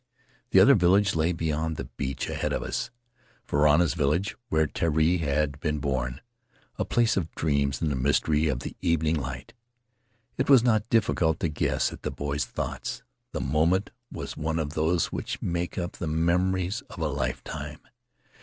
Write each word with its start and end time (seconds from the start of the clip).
The 0.49 0.59
other 0.59 0.73
village 0.73 1.15
lay 1.15 1.31
beyond 1.31 1.77
the 1.77 1.83
beach 1.85 2.27
ahead 2.27 2.53
of 2.53 2.63
us, 2.63 2.89
Varana's 3.47 3.93
village, 3.93 4.35
where 4.49 4.65
Terii 4.65 5.19
had 5.19 5.59
been 5.59 5.77
born— 5.77 6.21
a 6.79 6.85
place 6.85 7.17
of 7.17 7.29
dreams 7.35 7.83
in 7.83 7.89
the 7.89 7.95
mystery 7.95 8.47
of 8.47 8.61
the 8.61 8.75
evening 8.81 9.13
light. 9.15 9.53
It 10.39 10.49
was 10.49 10.63
not 10.63 10.89
difficult 10.89 11.39
to 11.41 11.49
guess 11.49 11.93
at 11.93 12.01
the 12.01 12.09
boy's 12.09 12.45
thoughts— 12.45 13.03
the 13.31 13.41
moment 13.41 13.91
was 14.11 14.35
one 14.35 14.57
of 14.57 14.71
those 14.73 15.11
which 15.11 15.39
make 15.39 15.77
up 15.77 15.91
the 15.91 16.07
memories 16.07 16.81
of 16.89 16.97
a 16.97 17.07
lifetime. 17.07 17.81